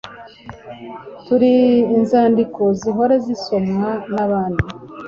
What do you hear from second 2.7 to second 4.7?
zihora zisomwa n’abandi.